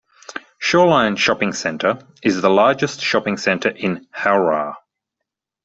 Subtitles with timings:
[0.57, 4.75] Shoreline Shopping Centre, is the largest shopping centre in Howrah.